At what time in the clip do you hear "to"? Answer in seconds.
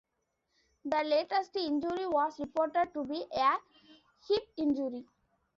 2.95-3.05